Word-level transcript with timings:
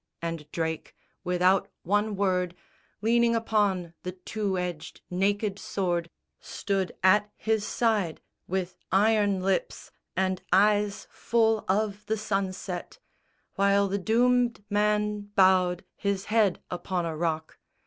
And 0.19 0.49
Drake, 0.51 0.95
without 1.23 1.67
one 1.83 2.15
word, 2.15 2.55
Leaning 3.03 3.35
upon 3.35 3.93
the 4.01 4.13
two 4.13 4.57
edged 4.57 5.01
naked 5.11 5.59
sword 5.59 6.09
Stood 6.39 6.93
at 7.03 7.29
his 7.35 7.63
side, 7.67 8.19
with 8.47 8.79
iron 8.91 9.41
lips, 9.43 9.91
and 10.15 10.41
eyes 10.51 11.05
Full 11.11 11.63
of 11.67 12.03
the 12.07 12.17
sunset; 12.17 12.97
while 13.53 13.87
the 13.87 13.99
doomed 13.99 14.63
man 14.71 15.21
bowed 15.35 15.85
His 15.97 16.25
head 16.33 16.63
upon 16.71 17.05
a 17.05 17.15
rock. 17.15 17.59